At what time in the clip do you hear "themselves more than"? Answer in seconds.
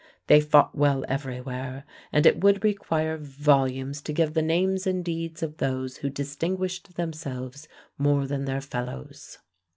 6.95-8.45